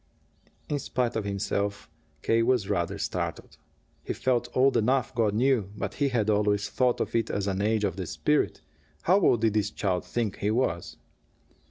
[0.67, 1.87] In spite of himself,
[2.23, 2.41] K.
[2.41, 3.57] was rather startled.
[4.03, 7.61] He felt old enough, God knew, but he had always thought of it as an
[7.61, 8.61] age of the spirit.
[9.03, 10.97] How old did this child think he was?